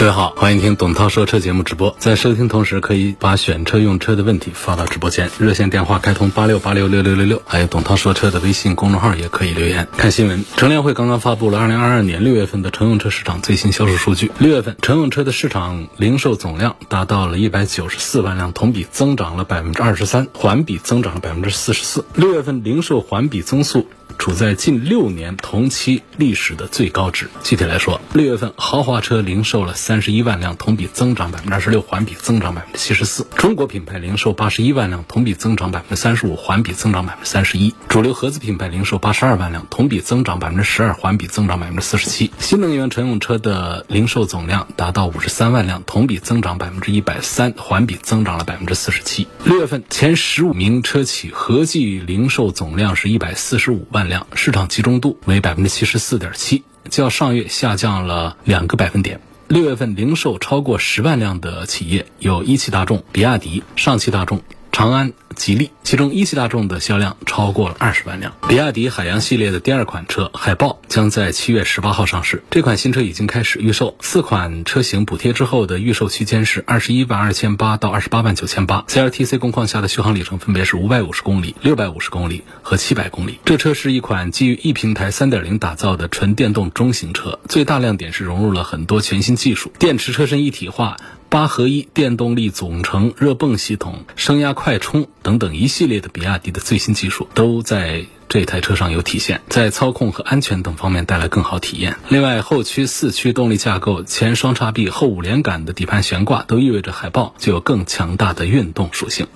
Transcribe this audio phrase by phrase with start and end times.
[0.00, 1.94] 各位好，欢迎听董涛说车节目直播。
[1.98, 9.86] 在收听同时，可以把选车用车的问题发到直播间，热线电话开通八六八六六六六六，还有董涛说车的微信公众号也可以留言。
[9.98, 14.32] 看新闻，乘联会刚刚发布了二零二二年六月份的乘用车市场最新销售数据。
[14.38, 22.06] 六月份乘用车的市场零售总量达到了一百九十四万辆，同比增长了百分之二十三，环比增长了百分之四十四。
[22.14, 23.86] 六月份零售环比增速。
[24.18, 27.30] 处在近六年同期历史的最高值。
[27.42, 33.26] 具体来说，六月份豪华车零售了三十一万辆，同比增长百分之二十六，环比增长百分之七十四。
[33.36, 37.74] 中国品牌零售八十一万辆，同比增长百分之三十五，环比增长百分之三十一。
[37.88, 42.30] 主流合资品牌零售八十二万辆，同比增长百分之十二，环比增长百分之四十七。
[42.38, 49.26] 新能源乘用车的零售总量达到五十三万辆，同比增长百分之一百三，环比增长了百分之四十七。
[49.42, 54.08] 六月份前十五名车企合计零售总量是一百四十五万。
[54.08, 59.20] 辆市场集中度为百分之七十四点七，较上月下降了两个百分点。
[59.50, 64.40] 六月份零售超过十万辆的企业有一汽大众、比亚迪、上汽大众。
[64.72, 68.32] 长安、吉利，其中一汽大众的销量超过了二十万辆。
[68.48, 72.42] 比亚迪海洋系列的第二款车海豹将在七月十八号上市。
[72.50, 78.84] 这款新车已经开始预售，四款车型补贴之后的预售区间是二十一万二千八到二十八万九千八。
[78.88, 83.38] CLTC 工况下的续航里程分别是五百五十公里、六百五十公里和七百公里。
[83.44, 90.96] 这车是一款基于 E 平台三点零打造的纯电动中型车，最大亮点是融入了很多全新技术，电池车身一体化。
[91.30, 101.96] 八合一电动力总成、热泵系统、升压快充等等一系列的比亚迪的最新技术都在这台车上有体现，在操控和安全等方面带来更好体验。
[102.08, 109.28] 另外，后驱四驱动力架构、前双叉臂、后五连杆的底盘悬挂，都意味着海豹具有更强大的运动属性。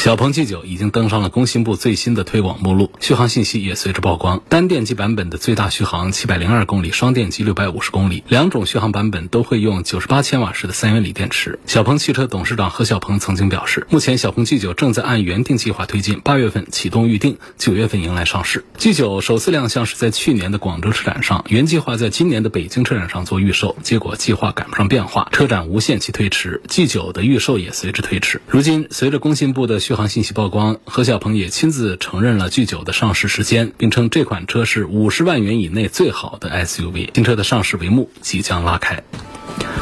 [0.00, 4.42] 小鹏 G9 已经登上了工信部最新的推广目录，续航信息也随之曝光。
[4.48, 11.58] 单电机版本的最大续航七百零二公里，双电机六百五十公里，两种续航版本都会用九十八千瓦时的三元锂电池。
[11.66, 18.64] 小鹏汽车董事长何小鹏曾经表示，目前小鹏 G9 正在按原定计划推进，八月份启动预定，九月份迎来上市。
[18.78, 28.40] G9 首次亮相是在去年的广州车展上，原计划在今年的北京车展上做预售，结果计划赶不上变化，车展无限期推迟，G9 的预售也随之推迟。
[28.48, 37.10] 如今，随着工信部的续航信息曝光，何小鹏也亲自承认了 G9 的上市时间，并称这款车是五十万元以内最好的 SUV。
[37.12, 39.02] 新车的上市帷幕即将拉开。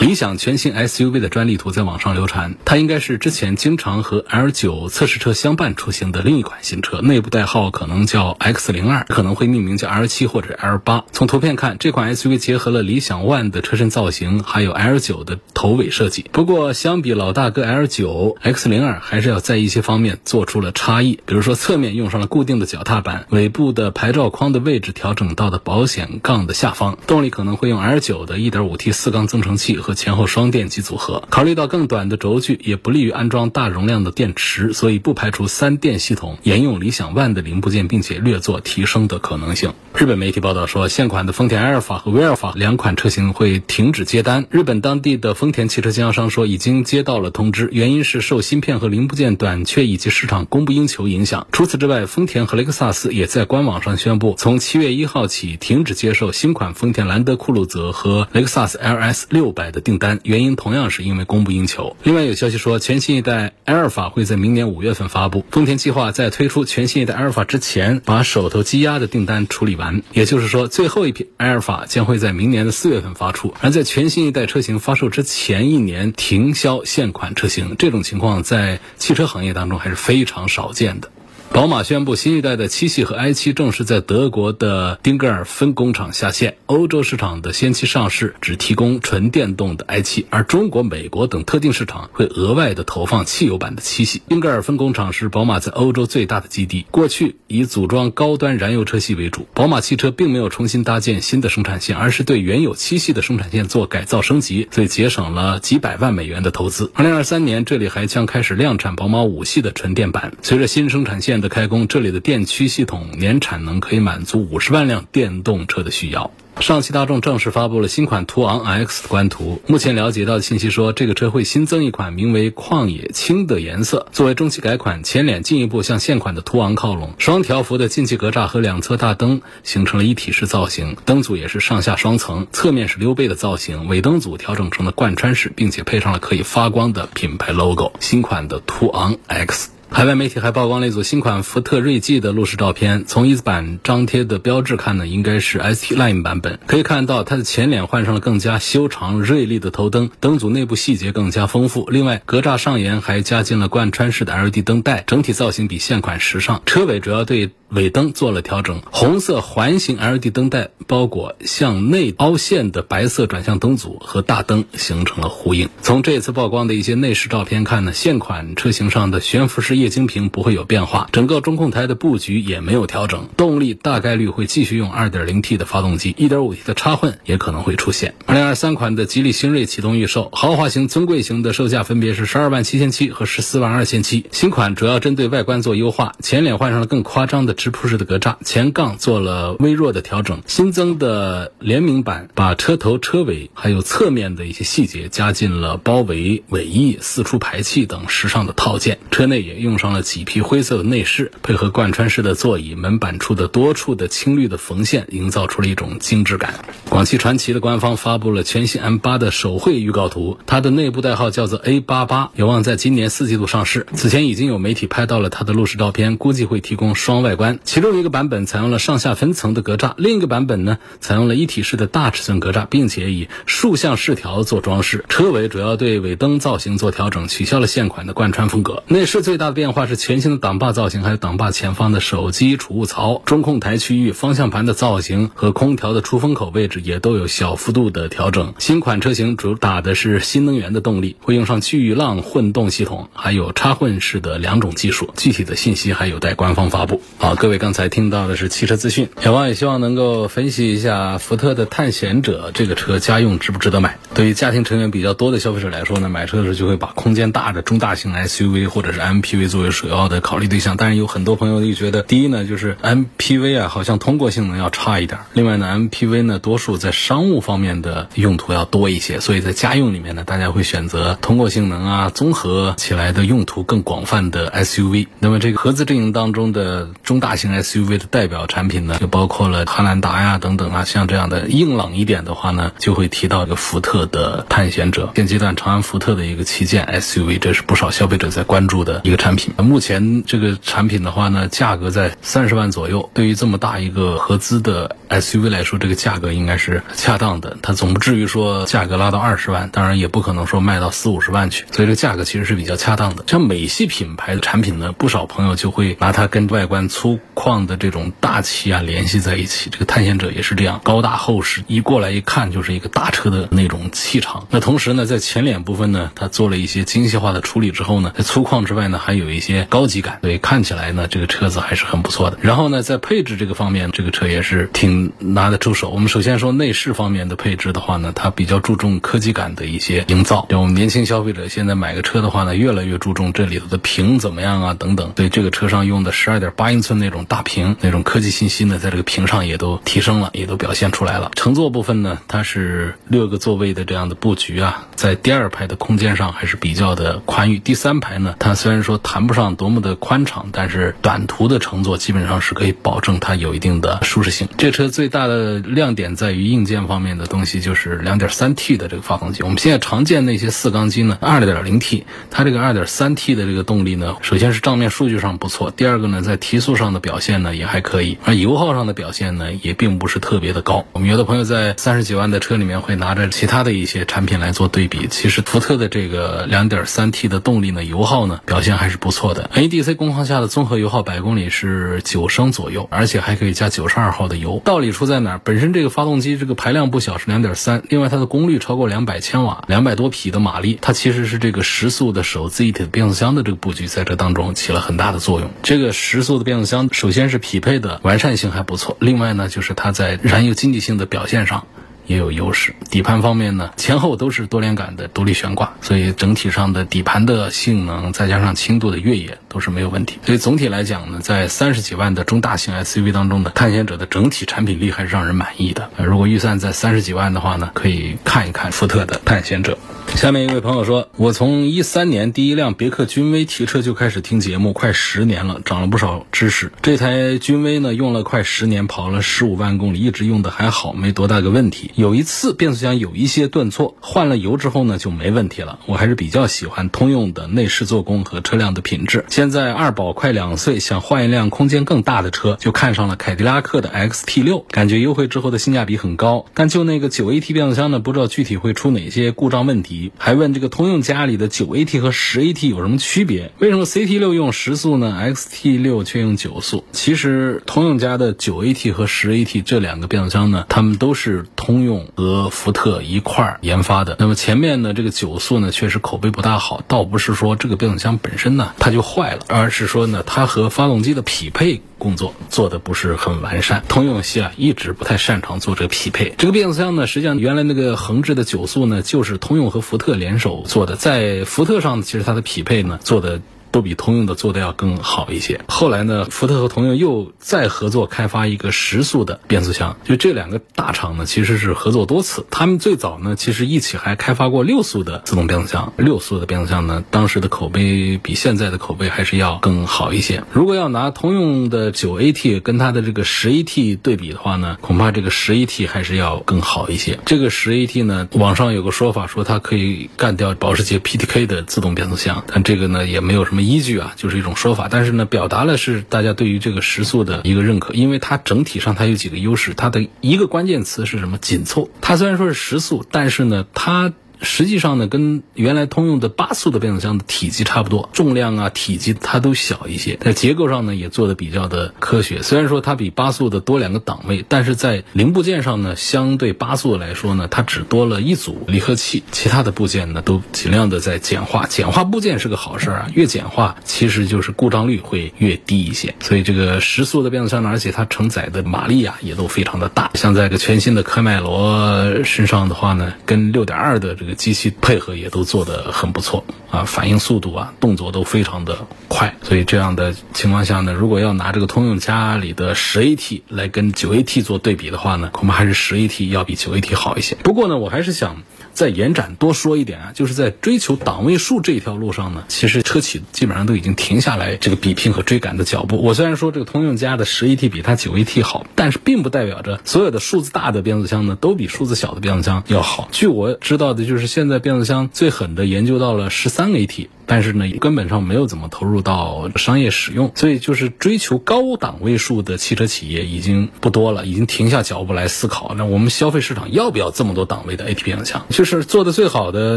[0.01, 11.03] 理想全新 SUV 的专利图在网上流传，它应该是之前经常和 L9 测试车相伴出行的另一款新车，内部代号可能叫 X02，可能会命名叫 L7 或者 L8。
[11.13, 16.25] 从图片看，这款 SUV 结合了理想 ONE 的车身造型，还有 L9 的头尾设计。
[16.31, 31.23] 不过，相比老大哥 L9，X02 还是要在一些方面做出了差异，比如说侧面用上了固定的脚踏板，尾部的牌照框的位置调整到的保险杠的下方，动力可能会用 L9 的 1.5T 四缸增程器和前后双电机组合。
[31.29, 39.75] 考虑到更短的轴距也不利于安装大容量的电池，所以不排除三电系统沿用理想 ONE 的零部件，并且略作提升的可能性。
[39.95, 44.47] 日本媒体报道说，现款的丰田埃尔法和威尔法两款车型会停止接单。
[44.51, 51.47] 日本当地的丰田汽车经销商说，已经接到了通知，原因是受芯片和零部件短缺以及市场供不应求影响。
[51.51, 61.97] 除此之外，丰田和雷克萨斯也在官网上宣布，从七月一号起停止接受新款丰田兰德酷路泽和雷克萨斯 LS 六百的订单，原因同样是因为供不应求。
[62.03, 65.45] 另外有消息说，全新一代埃尔法会在明年五月份发布。
[65.51, 70.03] 丰田计划在推出全新一代埃尔法之前，把手头积压的订单处理完。
[70.13, 73.55] 也就是说，最后一批埃尔法将会在明年的四月份发出。
[73.61, 81.11] 而在全新一代车型发售之前一年停销现款车型，这种情况在汽车行业当中还是非常少见的。
[81.53, 86.57] 宝马宣布，新一代的七系和 i7 正式在德国的丁格尔分工厂下线。
[86.67, 94.23] 欧洲市场的先期上市只提供纯电动的 i7，而中国、美国等特定市场会额外的投放汽油版的七系。
[94.29, 99.49] 丁格尔分工厂是宝马在欧洲最大的基地，过去以组装高端燃油车系为主。
[99.55, 106.93] 宝马汽车并没有重新搭建新的生产线，而是对原有七系的生产线做改造升级，所以节省了几百万美元的投资。
[106.95, 110.35] 二零二三年，这里还将开始量产宝马五系的纯电版。
[110.43, 116.31] 随着新生产线的开工，这里的电驱系统年产能可以满足五十万辆电动车的需要。
[116.61, 119.63] 上汽大众正式发布了新款途昂 X 的官图。
[119.69, 137.93] 目前了解到的信息说，这个车会新增一款名为旷野青的颜色，作为中期改款，前脸进一步向现款的途昂靠拢，双条幅的进气格栅和两侧大灯形成了一体式造型，灯组也是上下双层，侧面是溜背的造型，尾灯组调整成了贯穿式，并且配上了可以发光的品牌 logo。
[138.01, 139.78] 新款的途昂 X。
[139.91, 143.05] 海外媒体还曝光了一组新款福特锐际的路试照片。
[143.07, 146.61] 从一字板张贴的标志看呢，应该是 ST Line 版本。
[146.67, 151.89] 可以看到，它的前脸换上了更加修长锐利的头灯，灯组内部细节更加丰富。
[151.91, 156.63] 另外，格栅上沿还加进了贯穿式的 LED 灯带，整体造型比现款时尚。
[156.67, 165.69] 车尾主要对尾灯做了调整，红色环形 LED 灯带包裹向内凹陷的白色转向灯组和大灯形成了呼应。
[165.83, 178.15] 从这次曝光的一些内饰照片看呢，现款车型上的悬浮式液晶屏不会有变化，整个中控台的布局也没有调整，动力大概率会继续用 2.0T 的发动机，1.5T 的插混也可能会出现。
[178.27, 184.25] 2023款的吉利星瑞启动预售，豪华型、尊贵型的售价分别是12万7千七和14万2千七。
[184.33, 187.58] 新款主要针对外观做优化，前脸换上了更夸张的。
[187.59, 198.99] 直瀑式的格栅，前杠做了微弱的调整，新增的联名版把车头、车尾还有侧面的一些细节加进了包围、尾翼、四出排气等时尚的套件。
[199.11, 206.55] 车内也用上了麂皮灰色的内饰，配合贯穿式的座椅，门板处的多处的青绿的缝线，营造出了一种精致感。
[206.89, 213.87] 广汽传祺的官方发布了全新 M8 的手绘预告图，它的内部代号叫做 A88，有望在今年四季度上市。
[213.95, 217.48] 此前已经有媒体拍到了它的路试照片，估计会提供双外观。
[217.65, 225.05] 其中一个版本采用了上下分层的格栅，另一个版本呢采用了一体式的大尺寸格栅，并且以竖向饰条做装饰。
[225.09, 228.83] 车尾主要对尾灯造型做调整，取消了现款的贯穿风格。
[228.89, 238.53] 内饰最大的变化是全新的挡把造型，还有挡把前方的手机储物槽、中控台区域、方向盘的造型和空调的出风口位置也都有小幅度的调整。
[238.59, 245.09] 新款车型主打的是新能源的动力，会用上巨浪混动系统，还有插混式的两种技术。
[245.17, 247.01] 具体的信息还有待官方发布。
[247.17, 247.38] 好。
[247.39, 253.97] 各位刚才听到的是汽车资讯，小王也希望能够分析一下福特的探险者这个车家用值不值得买。
[254.13, 260.77] 对于家庭成员比较多的消费者来说呢，买车的时候就会把空间大的中大型 SUV 或者是 MPV 作为首要的考虑对象。
[260.77, 275.07] 但是有很多朋友又觉得，第一呢，就是 MPV 啊，好像通过性能要差一点；另外呢，MPV 呢，多数在商务方面的用途要多一些，所以在家用里面呢，大家会选择通过性能啊，综合起来的用途更广泛的 SUV。
[275.21, 277.28] 那么这个合资阵营当中的中大。
[277.29, 285.13] 大型 SUV 的代表产品呢，就包括了汉兰达呀等等啊，像这样的硬朗一点的话呢，就会提到一个福特的探险者。
[285.15, 289.53] 现阶段长安福特的一个旗舰 SUV，这是不少消费者在关注的一个产品。
[289.59, 297.59] 目前这个产品的话呢，价格在三十万左右，对于这么大一个合资的 SUV 来说，这个价格应该是恰当的。
[297.61, 303.25] 它总不至于说价格拉到二十万，当然也不可能说卖到四五十万去，所以这个价格其实是比较恰当的。
[303.27, 307.18] 像美系品牌的产品呢，不少朋友就会拿它跟外观粗。
[307.35, 314.47] 矿的这种大气啊联系在一起，这个探险者也是这样，高大厚实，一过来一看就是一个大车的那种气场。
[314.51, 322.39] 那同时呢，在前脸部分呢，它做了一些精细化的处理之后呢，在粗犷之外呢，还有一些高级感，所以看起来呢，这个车子还是很不错的。
[322.41, 325.91] 然后呢，在配置这个方面，这个车也是挺拿得出手。
[325.91, 330.47] 我们首先说内饰方面的配置的话呢，它比较注重科技感的一些营造。
[330.49, 335.13] 就我们年轻消费者现在买个车的话呢，越来越注重这里头的屏怎么样啊等等。
[335.15, 337.19] 对这个车上用的十二点八英寸那种。
[337.29, 341.31] 大屏那种科技信息呢，在这个屏上也都提升了，也都表现出来了。
[341.35, 347.59] 乘坐部分呢，它是六个座位的这样的布局啊，在第二排的空间上还是比较的宽裕。
[347.59, 354.49] 第三排呢，它虽然说谈不上多么的宽敞，但是短途的乘坐基本上是可以保证它有一定的舒适性。
[354.57, 359.43] 这车最大的亮点在于硬件方面的东西，就是两点三 T 的这个发动机。
[359.43, 367.09] 我们现在常见那些四缸机呢，二点零 T，它这个二点三 T 的这个动力呢，首先是账面数据上不错，第二个呢，在提速上的表。
[367.09, 370.85] 表现呢也还可以，而油耗上的表现呢也并不是特别的高。
[370.93, 379.51] 我们有的朋友在三十几万的车里面会拿着其他的一些产品来做对比，其实福特的这个两点三 T 的动力呢，油耗呢表现还是不错的。
[379.55, 384.61] A D C 工况下的综合油耗百公里是九升左右，而且还可以加九十二号的油。
[384.65, 385.41] 道理出在哪儿？
[385.43, 395.51] 本身这个发动机这个排量不小，是两点三，另外它的功率超过两百千瓦，两百多匹的马力，它其实是这个时速的手自一体的变速箱的这个布局在这当中起了很大的作用。
[395.63, 397.11] 这个时速的变速箱首。
[397.11, 401.67] 先是匹配的完善性还不错，另外呢，就是它在燃油经济性的表现上。
[402.09, 402.75] 也有优势。
[402.91, 410.19] 底盘方面呢，前后都是多连杆的独立悬挂，所以整体上的底盘的性能再加上轻度的越野都是没有问题。
[410.25, 415.91] 所以总体来讲呢，在三十几万的中大型 SUV 当中的探险者的整体产品力还是让人满意的。
[415.99, 419.77] 如果预算在三十几万的话呢，可以看一看福特的探险者。
[420.15, 426.73] 下面一位朋友说，我从一三年第一辆别克君威提车就开始听节目，快十年了，长了不少知识。
[426.83, 431.93] 这台君威呢，用了快十年，跑了十五万公里，一直用的还好，没多大个问题。
[431.95, 435.79] 有一次变速箱有一些顿挫，换了油之后呢，就没问题了。
[435.87, 439.25] 我还是比较喜欢通用的内饰做工和车辆的品质。
[439.29, 446.45] 现在二宝快两岁，想换一辆空间更大的车，就看上了凯迪拉克的 XT 六，感觉优惠之后的性价比很高。
[446.55, 449.98] 但就那个九 AT 变速箱呢，不知道具体会出哪些故障问题。
[450.17, 453.53] 还问这个通用家里的九 AT 和十 AT 有什么区别？
[453.59, 456.85] 为什么 CT 六用十速呢？XT 六却用九速？
[456.93, 464.17] 其实通用家的九 AT 和十 AT 这两个变速箱呢，它们都是通用和福特一块儿研发的。
[464.19, 471.81] 那么前面呢，这个九速呢，确实口碑不大好，倒不是说这个变速箱本身呢它就坏了，而是说呢，它和发动机的匹配。
[471.99, 476.33] 工作做的不是很完善，通用系啊一直不太擅长做这个匹配。
[476.39, 483.41] 这个变速箱呢，实际上原来那个横置的九速呢，就是通用和福特联手做的，在福特上其实它的匹配呢做的。
[483.71, 485.61] 都比通用的做的要更好一些。
[485.69, 489.97] 后来呢，福特和通用又再合作开发一个十速的变速箱。
[490.05, 492.47] 就这两个大厂呢，其实是合作多次。
[492.51, 495.93] 他们最早呢，其实一起还开发过六速的自动变速箱。
[495.97, 500.43] 六速的变速箱呢，当时的口碑比现在的口碑还是要更好一些。
[500.53, 507.19] 如果要拿通用的九 AT 跟它的这个十 AT 对比的话呢，恐怕这个十 AT 还是要更好一些。
[507.27, 513.58] 这个十 AT 呢，网上有个说法说它可以干掉保时捷 PTK 的自动变速箱，但这个呢也没有什么。
[513.65, 521.39] 依据啊，就是一种说法，但是呢，表达了是大家对于这个时速的一个认可，因为它整体上它有几个优势，它的一个关键词是什么？
[521.39, 521.91] 紧凑。
[522.01, 524.13] 它虽然说是时速，但是呢，它。
[524.41, 530.17] 实际上呢，跟原来通用的八速的变速箱的体积差不多，重量啊、体积它都小一些。
[530.21, 532.43] 在结构上呢，也做的比较的科学。
[532.43, 541.67] 虽然说它比八速的多两个档位，但是在零部件上呢，相对八速来说呢，它只多了一组离合器，其他的部件呢都尽量的在简化。
[541.67, 546.15] 简化部件是个好事啊，越简化其实就是故障率会越低一些。
[546.21, 550.11] 所以这个十速的变速箱呢，而且它承载的马力啊也都非常的大。
[550.15, 554.28] 像在这个全新的科迈罗身上的话呢，跟六点二的这个。
[554.35, 559.35] 机器配合也都做得很不错啊，反应速度啊，动作都非常的快。
[559.43, 567.35] 所以这样的情况下呢，如果要拿这个通用家里的十 AT 来跟九 AT 做对比的话呢，恐怕还是十 AT 要比九 AT 好一些。
[567.37, 568.43] 不过呢，我还是想。
[568.79, 576.01] 再延展多说一点啊，就是在追求档位数这一条路上呢，其实车企基本上都已经停下来这个比拼和追赶的脚步。
[576.01, 583.09] 我虽然说这个通用家的十 AT 比它九 AT 好，但是并不代表着所有的数字大的变速箱呢都比数字小的变速箱要好。
[583.11, 587.09] 据我知道的，就是现在变速箱最狠的研究到了十三 AT。
[587.29, 595.75] 但是呢，根本上没有怎么投入到商业使用，所以就是追求高档位数的汽车企业已经不多了，已经停下脚步来思考。
[595.77, 598.47] 那我们消费市场要不要这么多档位的 AT 变速箱？
[598.49, 599.77] 就是做的最好的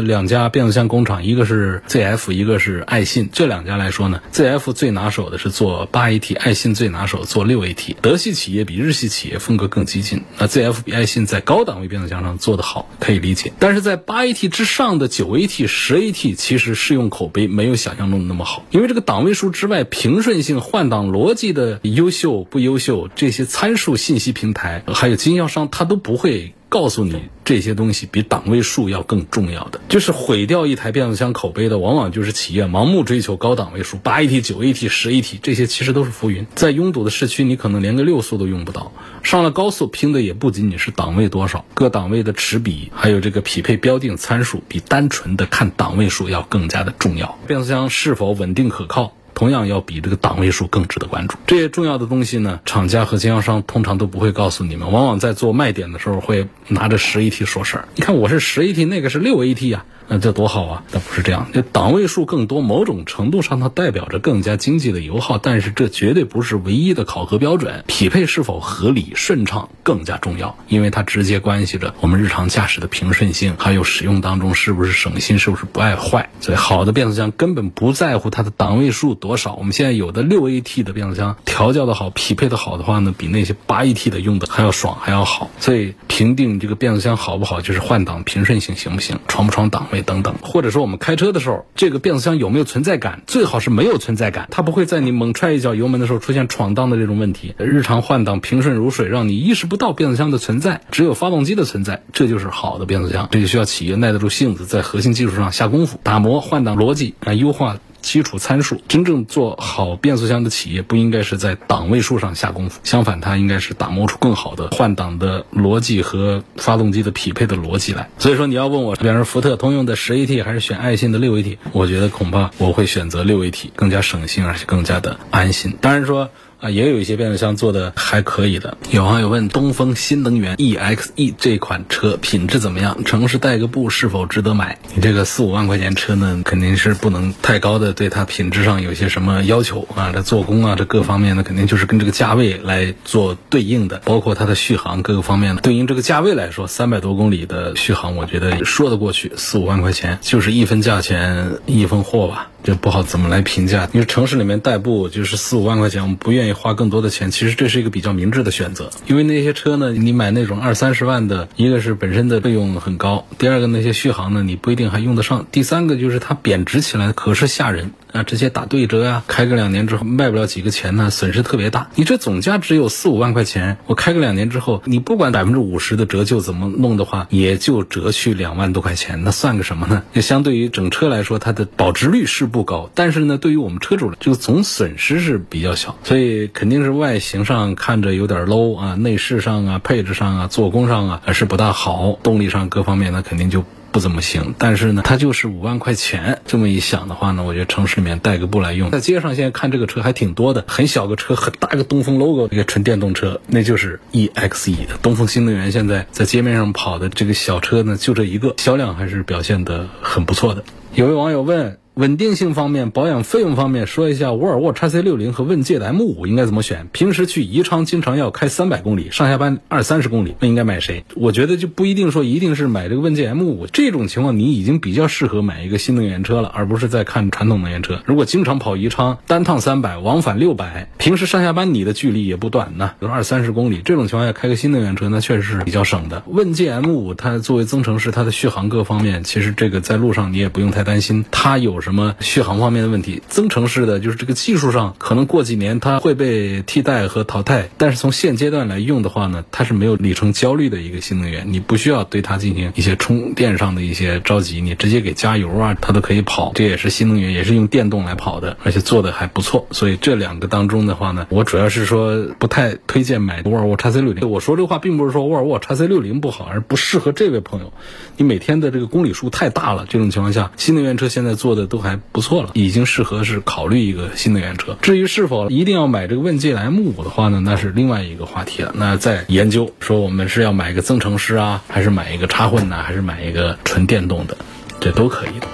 [0.00, 3.28] 两家变速箱工厂，一个是 ZF，一个是爱信。
[3.30, 7.96] 这两家来说呢，ZF 最拿手的是做八 AT，爱信最拿手做六 AT。
[8.00, 13.52] 德系企业比日系企业风格更激进，那 ZF 比爱信在高档位变速箱上做得好，可以理解。
[13.58, 17.41] 但是在八 AT 之上的九 AT、十 AT，其实适用口碑。
[17.46, 26.54] 没有想象中的那么好，因为这个档位数之外，平顺性、换挡逻辑的优秀不优秀，这些参数信息平台还有经销商，他都不会。
[26.72, 36.46] 告诉你这些东西比档位数要更重要的，就是毁掉一台变速箱口碑的，往往就是企业盲目追求高档位数，八 AT、九 AT、十 AT 这些其实都是浮云。
[36.54, 38.90] 在拥堵的市区，你可能连个六速都用不到。
[39.22, 47.38] 上了高速，拼的也不仅仅是档位多少，各档位的齿比，还有这个匹配标定参数，比单纯的看档位数要更加的重要。
[47.46, 49.12] 变速箱是否稳定可靠？
[49.34, 51.36] 同样要比这个档位数更值得关注。
[51.46, 57.88] 这些重要的东西呢，厂家和经销商通常都不会告诉你们，往往在做卖点的时候会拿着十 AT 说事儿。
[57.94, 59.84] 你看我是十 AT，那个是六 AT 呀。
[60.08, 60.82] 那这多好啊！
[60.92, 67.84] 那不是这样，这档位数更多，某种程度上它代表着更加经济的油耗，但是这绝对不是唯一的考核标准。
[67.86, 76.28] 匹配是否合理顺畅更加重要，因为它直接关系着我们日常驾驶的平顺性，还有使用当中是不是省心，是不是不爱坏。
[76.40, 79.54] 所以好的变速箱根本不在乎它的档位数多少。
[79.54, 85.50] 我们现在有的六 AT 的变速箱调教的好，匹配的好的话呢，比那些八 AT 的用的还要爽，还要好。
[85.58, 89.86] 所以评定这个变速箱好不好，就是换挡平顺性行不行，闯不闯档。
[89.92, 90.34] 位等等。
[90.42, 93.22] 或者说我们开车的时候，这个变速箱有没有存在感？
[93.26, 97.54] 最好是没有存在感，它不会在你猛踹一脚油门的时候出现闯荡的这种问题。
[97.58, 103.28] 日常换挡平顺如水，让你意识不到变速箱的存在，只有发动机的存在，这就是好的变速箱。
[103.30, 107.78] 这就需要企业耐得住性子，在核心技术上下功夫，打磨换挡逻辑啊，优化。
[108.02, 118.10] 基础参数，真正做好变速箱的企业不应该是在档位数上下功夫，相反，它应该是打磨出更好的换挡的逻辑和发动机的匹配的逻辑来。
[118.18, 125.76] 所以说，你要问我，比方说福特、通用的十 AT 还是选爱信的六 AT，我觉得恐怕我会选择六 AT，更加省心，而且更加的安心。
[125.80, 126.28] 当然说。
[126.62, 128.78] 啊，也有一些变速箱做的还可以的。
[128.92, 133.02] 有网友问：东风新能源 EXE 这款车品质怎么样？
[133.04, 134.78] 城市代个步是否值得买？
[134.94, 145.62] 你这个四五万块钱车呢，肯定是不能太高的对它品质上有些什么要求啊，这做工啊，这各方面呢，肯定就是跟这个价位来做对应的，包括它的续航各个方面的。
[145.62, 149.32] 对应这个价位来说，三百多公里的续航，我觉得说得过去。
[149.36, 152.51] 四五万块钱就是一分价钱一分货吧。
[152.62, 153.88] 这不好怎么来评价？
[153.92, 157.30] 因为城市里面代步就是四五万块钱，我们不愿意花更多的钱。
[157.30, 167.92] 其实这是一个比较明智的选择，因为那些车呢，你买那种二三十万的，一个是本身的费用很高，第二个那些续航呢，你不一定还用得上，第三个就是它贬值起来可是吓人。
[168.12, 169.22] 啊，直接打对折呀！
[169.26, 171.88] 开个两年之后卖不了几个钱呢，损失特别大。
[171.94, 180.02] 你这总价只有四五万块钱，我开个两年之后，你不管百分之五十的折旧怎么弄的话，也就折去两万多块钱，那算个什么呢？
[180.12, 193.64] 就相对于整车来说，它的保值率是不高，但是呢，对于我们车主这个总损失是比较小，所以肯定是外形上看着有点 low 啊，内饰上啊、配置上啊、做工上啊还是不大好，动力上各方面呢肯定就。
[193.92, 196.40] 不怎么行，但是呢，它就是五万块钱。
[196.46, 204.96] 这么一想的话呢，我觉得城市里面代个步来用，在街上现在看这个车还挺多的，很小个车，很大个东风 logo，一个纯电动车，那就是 EXE 的。
[205.02, 210.64] 东风新能源现在在街面上跑的这个小车呢，就这一个，销量还是表现的很不错的。
[210.94, 211.81] 有位网友问。
[211.94, 216.88] 稳定性方面，保养费用方面，说一下沃尔沃 x C 六零和问界的 M 五应该怎么选？
[216.90, 221.04] 平时去宜昌经常要开三百公里，上下班二三十公里，那应该买谁？
[221.14, 228.00] 我觉得就不一定说一定是买这个问界 M 五，这种情况你已经比较适合买一个新能源车了，而不是在看传统能源车。
[228.06, 236.22] 如果经常跑宜昌，单趟三百，往返六百，平时上下班你的距离也不短呢，有二三十公里，这种情况下开个新能源车，那确实是比较省的。
[236.26, 242.62] 问界 M 五它作为增程式，它的续航各方面，其实这个在路上你也不用太担心，它有什么续航。
[242.62, 259.66] 方面的问题，增程式的就是这个技术上可能过几年它会被替代和淘汰，但是从现阶段来用的话呢，它是没有里程焦虑的一个新能源，你不需要对它进行一些充电上的一些着急，你直接给加油啊，它都可以跑，这也是新能源，也是用电动来跑的，而且做的还不错。
[259.72, 264.30] 所以这两个当中的话呢，我主要是说不太推荐买沃尔沃 x C 六零。
[264.30, 267.72] 我说这话并不是说沃尔沃 x C 六零不好，而不适合这位朋友。
[268.16, 272.50] 你每天的这个公里数太大了，这种情况下，新能源车现在做的都还不错了。
[272.52, 274.76] 已经适合是考虑一个新能源车。
[274.82, 278.74] 至于是否一定要买这个问界 M 五的话呢，那是另外一个话题了。
[278.76, 284.36] 那再研究说我们是要买一个增程式啊，还是买一个插混呢，还是买一个纯电动的，
[284.80, 285.46] 这都可以的。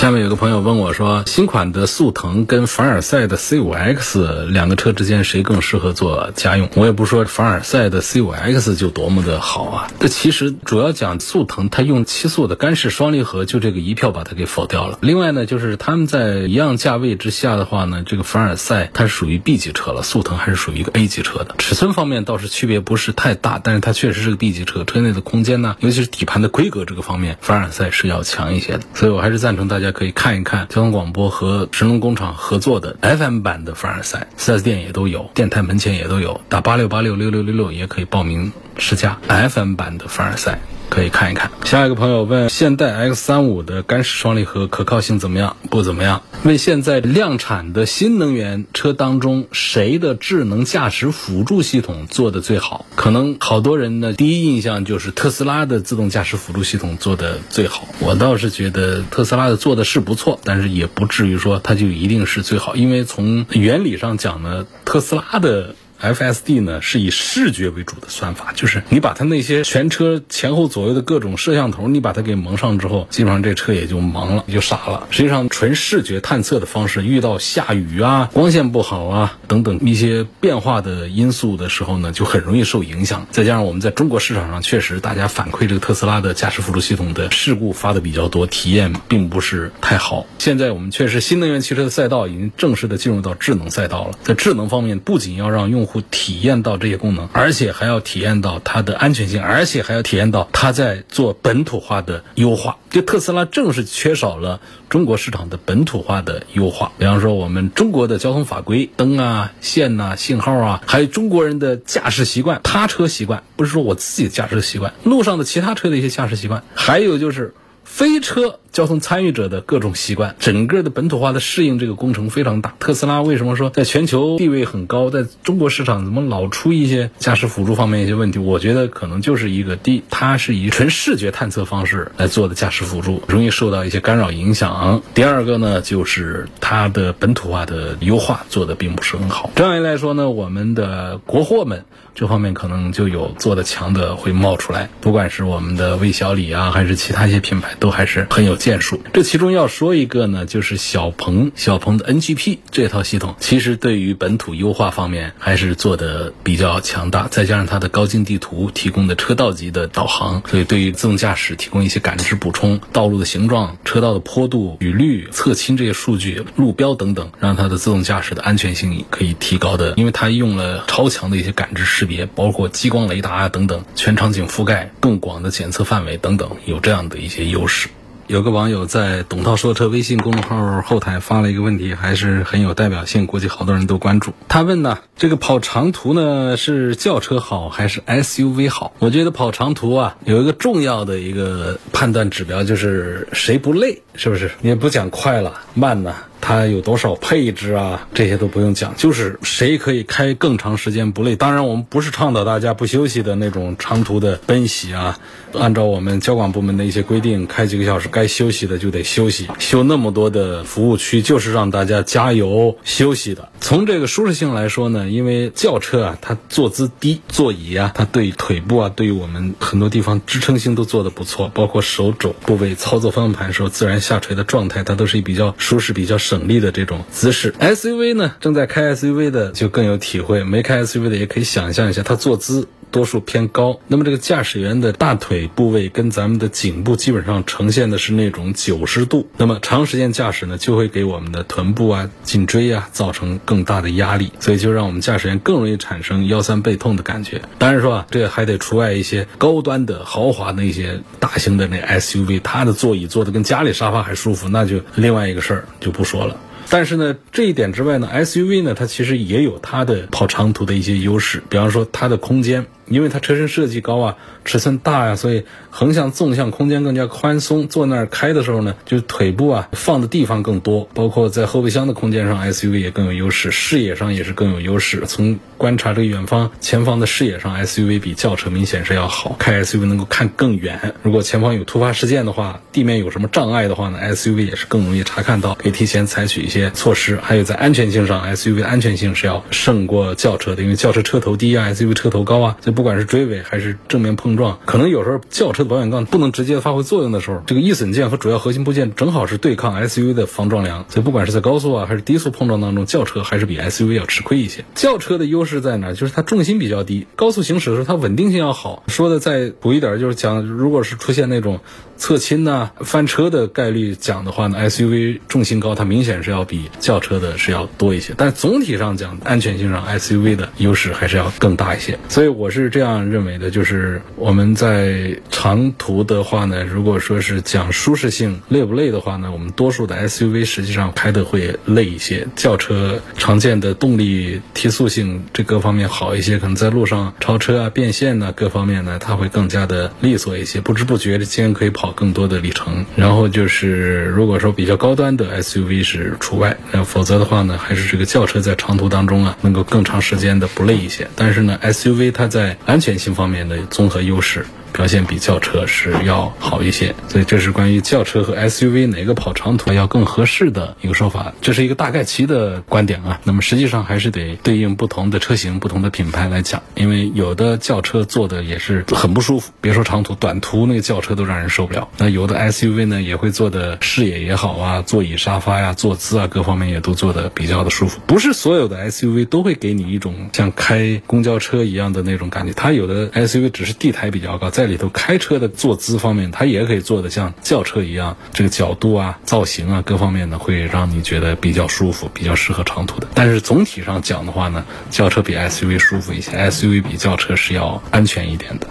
[0.00, 9.86] 下面有个朋友问我说：“新款的速腾跟凡尔赛的 C5X 两个车之间谁更适合做家用？”我也不说凡尔赛的 C5X 就多么的好啊。
[9.98, 14.98] 这其实主要讲速腾，它用七速的干式双离合，就这个一票把它给否掉了。
[15.00, 21.54] 另外呢，就是他们在一样价位之下的话呢，这个凡尔赛它是属于 B 级车了，速腾还是属于一个 A 级车的。
[21.56, 28.80] 尺寸方面倒是区别不是太大，但是它确实是个 B 级车，车内的空间呢，尤其是底盘的规格这个方面，凡尔赛是要强一些的。
[28.92, 29.83] 所以我还是赞成大家。
[29.84, 40.58] 大家可以看一看交通广播和神龙工厂合作的 FM 版的凡尔赛四 S 店也都有，电台门前也都有，打八六八六六六六六也可以报名试驾 FM 版的凡尔赛。
[40.88, 41.50] 可以看一看。
[41.64, 45.56] 下一个朋友问：现代 X 三五的干式双离合可靠性怎么样？
[45.70, 46.22] 不怎么样。
[46.44, 52.86] 问现在量产的新能源车当中，谁的智能驾驶辅助系统做的最好？
[52.94, 57.88] 可能好多人呢，第一印象就是特斯拉的自动驾驶辅助系统做的最好。
[58.00, 65.74] 我倒是觉得特斯拉的做的是不错，但是也不至于说它就一定是最好，因为从原理上讲呢，特斯拉的。
[66.12, 75.06] FSD 呢是以视觉为主的算法，就是你把它那些全车前后左右的各种摄像头，你把它给蒙上之后，基本上这车也就盲了，也就傻了。
[75.10, 83.26] 实际上，纯视觉探测的方式，遇到下雨啊、光线不好啊等等一些变化的因素的时候呢，就很容易受影响。
[83.30, 90.26] 再加上我们在中国市场上，确实大家反馈这个特斯拉的驾驶辅助系统的事故发的比较多，体验并不是太好。
[90.38, 102.78] 现在我们确实新能源汽车的赛道已经正式的进入到智能赛道了，在智能方面，不仅要让用户户体验到这些功能，而且还要体验到它的安全性，而且还要体验到它在做本土化的优化。
[102.90, 106.90] 就特斯拉正是缺少了中国市场的本土化的优化。
[106.98, 117.54] 比方说，我们中国的交通法规、灯啊、线呐、信号啊，还有中国人的驾驶习惯、他车习惯，不是说我自己驾驶习惯，路上的其他车的一些驾驶习惯，还有就是
[117.84, 118.58] 非车。
[118.74, 122.74] 交通参与者的各种习惯，整个的本土化的适应这个工程非常大。
[122.80, 128.40] 特斯拉为什么说在全球地位很高，在中国市场怎么老出一些驾驶辅助方面一些问题？
[128.40, 135.00] 我觉得可能就是一个第一，它是以纯视觉探测方式来做的驾驶辅助，容易受到一些干扰影响。
[135.14, 139.52] 第二个呢，就是它的本土化的优化做的并不是很好。
[139.54, 141.84] 这样一来说呢，我们的国货们
[142.16, 148.58] 这方面可能就有做的强的会冒出来，不管是我们的魏小李啊，还是其他一些品牌，都还是很有。
[148.64, 177.90] 建树，这其中要说一个呢，就是小鹏，小鹏的 NGP 这套系统，其实对于本土优化方面还是做的比较强大，再加上它的高精地图提供的车道级的导航，所以对于自动驾驶提供一些感知补充，道路的形状、车道的坡度、雨率、侧倾这些数据、路标等等，让它的自动驾驶的安全性可以提高的，因为它用了超强的一些感知识别，包括激光雷达啊等等，全场景覆盖、更广的检测范围等等，有这样的一些优势。
[178.26, 184.32] 有个网友在“董涛说车”微信公众号后台发了一个问题，还是很有代表性，估计好多人都关注。
[184.48, 188.94] 他问呢，这个跑长途呢是轿车好还是 SUV 好？
[188.98, 194.50] 我觉得跑长途啊，有一个重要的一个判断指标就是谁不累，是不是？
[194.60, 196.14] 你也不讲快了慢呢。
[196.46, 198.06] 它有多少配置啊？
[198.12, 201.36] 这些都不用讲，就是谁可以开更长时间不累。
[201.36, 205.18] 当然，我们不是倡导大家不休息的那种长途的奔袭啊。
[205.54, 209.48] 按照我们交管部门的一些规定，开几个小时该休息的就得休息。
[209.58, 213.48] 修那么多的服务区，就是让大家加油休息的。
[213.62, 227.52] 从这个舒适性来说呢，因为轿车啊，它坐姿低，座椅啊，它对腿部啊，对于我们很多地方支撑性都做得不错，包括手肘部位操作方向盘时候自然下垂的状态，它都是比较舒适、比较省力的这种姿势。
[227.58, 232.68] SUV 呢，正在开 SUV 的就更有体会，没开 SUV 的也可以想象一下，它坐姿。
[232.94, 247.42] 多数偏高，那么这个驾驶员的大腿部位跟咱们的颈部基本上呈现的是那种九十度，那么长时间驾驶呢，就会给我们的臀部啊、颈椎啊造成更大的压力，所以就让我们驾驶员更容易产生腰酸背痛的感觉。
[247.58, 256.36] 当然说啊，这还得除外一些高端的豪华的一些大型的那 SUV，它的座椅坐的跟家里沙发还舒服，那就另外一个事儿就不说了。
[256.70, 262.66] 但是呢，这一点之外呢，SUV 呢，它其实也有它的跑长途的一些优势，比方说它的空间。
[262.86, 267.66] 因为它车身设计高啊，尺寸大呀，所以横向、纵向空间更加宽松。
[267.66, 275.02] 坐那儿开的时候呢，就腿部啊放的地方更多，包括在后备箱的空间上，SUV 也更有优势，视野上也是更有优势。
[275.06, 279.34] 从观察这个远方、前方的视野上，SUV 比轿车明显是要好。
[279.38, 287.18] 开 SUV 能够看更远，如果前方有突发事件的话，地面有什么障碍的话呢，SUV 也是更容易查看到，可以提前采取一些措施。
[287.22, 292.58] 还有在安全性上，SUV 的安全性是要胜过轿车的，因为轿车车头低啊，SUV 车头高啊。
[292.60, 304.62] 所以不管是追尾还是正面碰撞，可能有时候轿车的保险杠不能直接发挥作用的时候，这个易损件和主要核心部件正好是对抗 SUV 的防撞梁，所以不管是在高速啊还是低速碰撞当中，轿车还是比 SUV 要吃亏一些。
[304.74, 305.92] 轿车的优势是在哪？
[305.92, 308.82] 就是它重心比较低，高速行驶的时候它稳定性要好。
[308.88, 311.60] 说的再补一点，就是讲如果是出现那种。
[311.96, 318.12] 侧倾呐，翻车的概率讲的话呢，SUV 重心高，它明显是要比轿车的是要多一些。
[318.16, 321.96] 但总体上讲，安全性上 SUV 的优势还是要更大一些。
[322.08, 332.26] 所以我是这样认为的，就是我们在长途的话呢，如果说是讲舒适性累不累的话呢，我们多数的 SUV 实际上开的会累一些。
[332.34, 341.74] 轿车常见的动力提速性这各方面好一些，可能在路上超车啊、变线呐各方面呢，它会更加的利索一些，不知不觉的竟然可以。
[341.74, 351.08] 跑更多的里程，然后就是如果说比较高端的 SUV 是除外，那否则的话呢，还是这个轿车在长途当中啊，能够更长时间的不累一些。
[351.16, 354.46] 但是呢，SUV 它在安全性方面的综合优势。
[354.74, 363.20] 表现比轿车是要好一些，所以这是关于轿车和 SUV 哪个跑长途要更合适的一个说法，这是一个大概齐的观点啊。
[363.22, 371.88] 那么实际上还是得对应不同的车型、不同的品牌来讲，因为有的轿车坐的也是很不舒服，别说长途，短途那个轿车都让人受不了。
[371.96, 378.00] 那有的 SUV 呢也会做的视野也好啊，座椅、沙发呀、坐姿啊各方面也都做的比较的舒服。
[378.08, 393.06] 不是所有的 SUV 都会给你一种像开公交车一样的那种感觉，它有的 SUV 只是地台比较高，在在里头开车的坐姿方面，它也可以做的像轿车一样，这个角度啊、造型啊各方面呢，会让你觉得比较舒服，比较适合长途的。
[393.12, 398.66] 但是总体上讲的话呢，轿车比 SUV 舒服一些，SUV 比轿车是要安全一点的。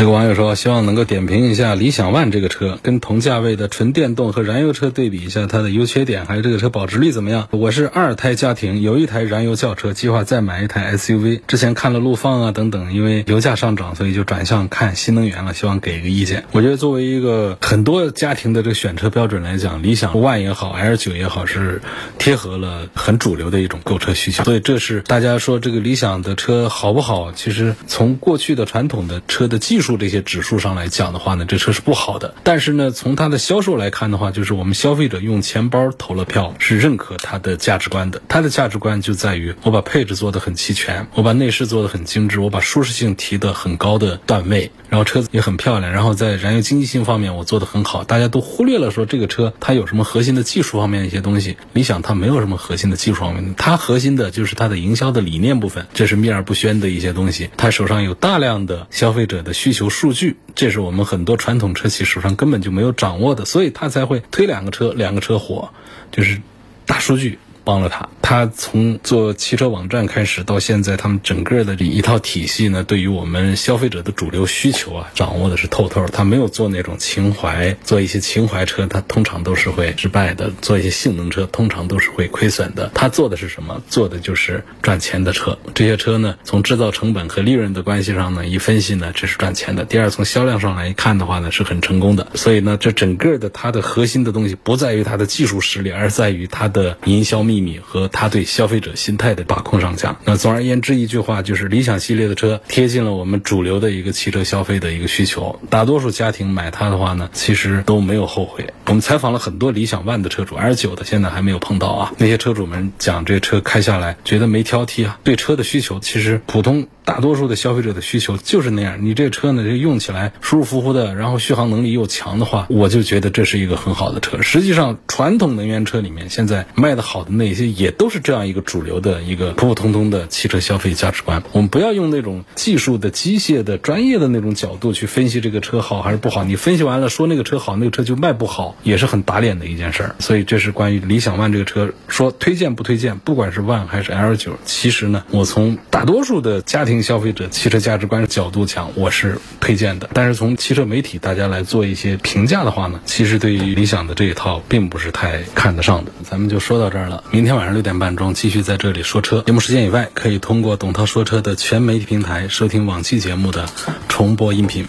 [0.00, 7.48] 这个网友说，希望能够点评一下理想 ONE 这个车，跟同价位的纯电动和燃油车对比一下它的优缺点，还有这个车保值率怎么样？
[7.50, 11.42] 我是二胎家庭，有一台燃油轿车，计划再买一台 SUV。
[11.46, 15.52] 之前看了陆放啊等等，因为油价上涨，所以就转向看新能源了。
[15.52, 16.44] 希望给一个意见。
[16.52, 21.82] 我觉得作为一个很多家庭的这个选车标准来讲，理想 ONE 也好，L 九也好，是
[22.16, 24.44] 贴合了很主流的一种购车需求。
[24.44, 27.32] 所以这是大家说这个理想的车好不好？
[27.32, 32.34] 其实从过去的传统的车的技术这些指数上来讲的话呢，这车是不好的。
[32.42, 38.20] 但是呢，从它的销售来看的话，就是我们消费者用钱包投了票，是认可它的价值观的。
[38.28, 48.04] 它的价值观就在于我把配置做得很齐全，我把内饰做得很精致，我把舒适性提得很高的段位，然后车子也很漂亮，然后在燃油经济性方面我做得很好。
[48.04, 51.56] 大家都忽略了说这个车它有什么核心的技术方面的一些东西。
[51.72, 57.50] 理想它没有什么核心的技术方面，它核心的就是它的营销的理念部分，这是秘而不宣的一些东西。
[57.56, 60.36] 它手上有大量的消费者的需求数据。
[60.54, 65.70] 这是我们很多传统车企手上根本就没有掌握的，所以他才会推两个车，两个车火，
[66.10, 66.40] 就是
[66.86, 67.38] 大数据。
[67.62, 76.06] 帮了他，他从做汽车网站开始到现在，他们整个的这一套体系呢，对于我们消费者的主流需求啊，掌握的是透透。
[76.06, 82.88] 他没有做那种情怀，做一些情怀车，他通常都是会失败的；做一些性能车，通常都是会亏损的。
[82.94, 83.82] 他做的是什么？
[83.88, 85.58] 做的就是赚钱的车。
[85.74, 89.84] 这些车呢，从制造成本和利润的关系上呢，一分析呢，这是赚钱的。
[89.84, 92.28] 第二，从销量上来看的话呢，是很成功的。
[92.36, 97.40] 所以呢，这整个的它的核心的东西不在于它的技术实力，而在于它的营销。
[97.40, 105.58] 秘密和它他对消费者心态的把控上讲，那总而言之一句话就是，理想系列的车贴近了我们主流的一个汽车消费的一个需求。
[105.70, 108.74] 大多数家庭买它的话呢，其实都没有后悔。
[108.84, 112.12] 我们采访了很多理想 ONE 的车主，L 九的现在还没有碰到啊。
[112.18, 115.18] 那些车主们讲，这车开下来觉得没挑剔啊。
[115.24, 118.98] 对车的需求，其实普通大多数的消费者的需求就是那样。
[119.00, 124.42] 你这车呢，这用起来舒舒服服的，然后续航能力又强的话，我就觉得这是一个很好的车。
[124.42, 127.30] 实际上，传统能源车里面现在卖的好的。
[127.30, 131.42] 那些也都是这样一个主流的一个普普通通的汽车消费价值观。
[131.52, 136.44] 我们不要用那种技术的、机械的、专业的那种角度去分析这个车好还是不好。
[136.44, 140.16] 你分析完了说那个车好，那个车就卖不好，也是很打脸的一件事儿。
[140.18, 143.18] 所以这是关于理想 ONE 这个车，说推荐不推荐？
[143.18, 150.10] 不管是 ONE 还是 L 九，其实呢，我从大多数的家庭消费者汽车价值观角度讲，我是推荐的。
[150.12, 156.10] 但是从汽车媒体大家来做一些评价的话呢，其实对于理想的这一套并不是太看得上的。
[156.24, 157.22] 咱们就说到这儿了。
[157.30, 159.42] 明天晚上六点半钟继续在这里说车。
[159.46, 163.68] 节目时间以外，可以通过董涛说车的全媒体平台收听往期节目的
[164.08, 164.88] 重播音频。